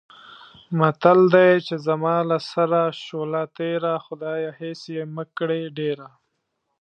متل 0.79 1.19
دی: 1.33 1.51
چې 1.67 1.75
زما 1.87 2.15
له 2.29 2.37
سره 2.51 2.79
شوله 3.05 3.41
تېره، 3.57 3.93
خدایه 4.05 4.51
هېڅ 4.61 4.81
یې 4.95 5.03
مه 5.15 5.23
کړې 5.37 5.61
ډېره. 5.77 6.07